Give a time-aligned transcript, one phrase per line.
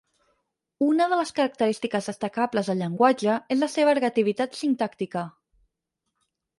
[0.85, 5.29] Una de les característiques destacables del llenguatge és la seva ergativitat sintàctica.